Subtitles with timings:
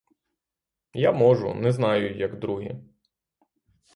[1.01, 2.75] Я можу, не знаю, як другі.